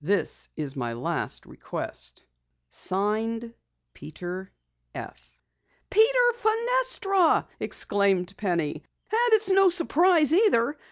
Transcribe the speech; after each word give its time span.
This 0.00 0.48
is 0.56 0.76
my 0.76 0.92
last 0.92 1.44
request. 1.44 2.24
Peter 2.70 4.52
F. 4.94 5.40
"Peter 5.90 6.32
Fenestra!" 6.36 7.48
exclaimed 7.58 8.36
Penny. 8.36 8.74
"And 9.10 9.32
it's 9.32 9.50
no 9.50 9.68
surprise 9.70 10.32
either! 10.32 10.78